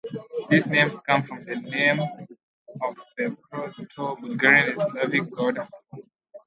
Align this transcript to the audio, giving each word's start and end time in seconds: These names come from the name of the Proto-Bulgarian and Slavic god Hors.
These 0.49 0.65
names 0.65 0.97
come 1.05 1.21
from 1.21 1.43
the 1.43 1.57
name 1.57 1.99
of 1.99 2.97
the 3.19 3.37
Proto-Bulgarian 3.51 4.69
and 4.71 4.81
Slavic 4.81 5.29
god 5.31 5.57
Hors. 5.59 5.69